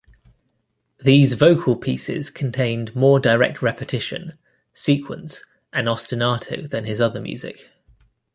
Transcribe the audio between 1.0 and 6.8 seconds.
These vocal pieces contained more direct repetition, sequence and ostinato